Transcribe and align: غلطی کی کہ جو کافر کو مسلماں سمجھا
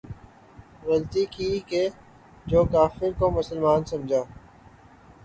غلطی 0.85 1.23
کی 1.33 1.49
کہ 1.69 1.83
جو 2.45 2.63
کافر 2.73 3.09
کو 3.19 3.29
مسلماں 3.31 3.77
سمجھا 3.89 4.21